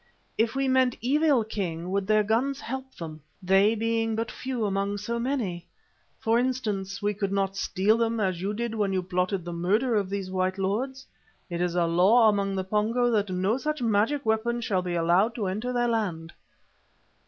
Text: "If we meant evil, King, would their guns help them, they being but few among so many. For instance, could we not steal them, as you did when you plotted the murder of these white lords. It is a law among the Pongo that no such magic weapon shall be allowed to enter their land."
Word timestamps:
"If 0.35 0.55
we 0.55 0.67
meant 0.67 0.97
evil, 0.99 1.43
King, 1.43 1.91
would 1.91 2.07
their 2.07 2.23
guns 2.23 2.59
help 2.59 2.95
them, 2.95 3.21
they 3.43 3.75
being 3.75 4.15
but 4.15 4.31
few 4.31 4.65
among 4.65 4.97
so 4.97 5.19
many. 5.19 5.67
For 6.19 6.39
instance, 6.39 6.97
could 6.97 7.21
we 7.21 7.27
not 7.27 7.55
steal 7.55 7.99
them, 7.99 8.19
as 8.19 8.41
you 8.41 8.51
did 8.51 8.73
when 8.73 8.93
you 8.93 9.03
plotted 9.03 9.45
the 9.45 9.53
murder 9.53 9.93
of 9.93 10.09
these 10.09 10.31
white 10.31 10.57
lords. 10.57 11.05
It 11.51 11.61
is 11.61 11.75
a 11.75 11.85
law 11.85 12.27
among 12.29 12.55
the 12.55 12.63
Pongo 12.63 13.11
that 13.11 13.29
no 13.29 13.59
such 13.59 13.83
magic 13.83 14.25
weapon 14.25 14.59
shall 14.61 14.81
be 14.81 14.95
allowed 14.95 15.35
to 15.35 15.45
enter 15.45 15.71
their 15.71 15.87
land." 15.87 16.33